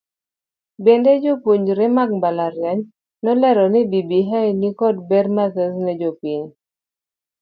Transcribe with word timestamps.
Bende 0.85 1.11
jopuonjre 1.23 1.85
mag 1.97 2.09
mbalariany 2.17 2.81
ne 3.21 3.29
olero 3.33 3.65
ni 3.73 3.81
bbi 3.85 4.21
nikod 4.61 4.95
ber 5.09 5.25
mathoth 5.35 5.77
ne 5.83 5.93
jopiny. 6.01 6.45